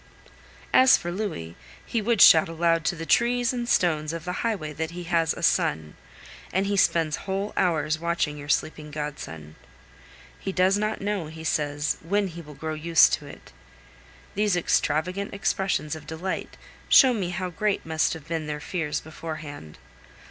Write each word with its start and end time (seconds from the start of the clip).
As 0.73 0.97
for 0.97 1.11
Louis, 1.11 1.55
he 1.85 2.01
would 2.01 2.21
shout 2.23 2.49
aloud 2.49 2.83
to 2.85 2.95
the 2.95 3.05
trees 3.05 3.53
and 3.53 3.69
stones 3.69 4.13
of 4.13 4.25
the 4.25 4.31
highway 4.41 4.73
that 4.73 4.89
he 4.89 5.03
has 5.03 5.31
a 5.31 5.43
son; 5.43 5.95
and 6.51 6.65
he 6.65 6.75
spends 6.75 7.17
whole 7.27 7.53
hours 7.55 7.99
watching 7.99 8.35
your 8.35 8.49
sleeping 8.49 8.89
godson. 8.89 9.57
He 10.39 10.51
does 10.51 10.75
not 10.75 11.01
know, 11.01 11.27
he 11.27 11.43
says, 11.43 11.97
when 12.01 12.29
he 12.29 12.41
will 12.41 12.55
grow 12.55 12.73
used 12.73 13.13
to 13.13 13.27
it. 13.27 13.53
These 14.33 14.55
extravagant 14.57 15.35
expressions 15.35 15.95
of 15.95 16.07
delight 16.07 16.57
show 16.89 17.13
me 17.13 17.29
how 17.29 17.51
great 17.51 17.85
must 17.85 18.13
have 18.15 18.27
been 18.27 18.47
their 18.47 18.59
fears 18.59 19.01
beforehand. 19.01 19.77